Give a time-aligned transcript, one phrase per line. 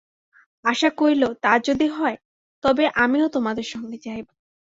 [0.65, 2.17] আশা কহিল, তা যদি হয়,
[2.63, 4.27] তবে আমিও তোমার সঙ্গে যাইব।